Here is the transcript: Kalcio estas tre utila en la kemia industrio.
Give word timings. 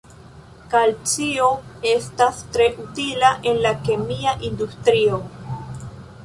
Kalcio 0.69 1.49
estas 1.89 2.39
tre 2.55 2.67
utila 2.85 3.31
en 3.53 3.61
la 3.67 3.75
kemia 3.89 4.35
industrio. 4.51 5.21